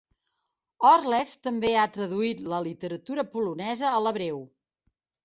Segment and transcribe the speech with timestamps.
[0.91, 4.41] Orlev també ha traduït la literatura polonesa a l"hebreu.